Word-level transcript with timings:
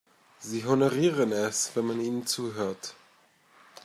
Sie 0.39 0.65
honorieren 0.65 1.31
es, 1.31 1.75
wenn 1.75 1.85
man 1.85 2.01
ihnen 2.01 2.25
zuhört. 2.25 2.95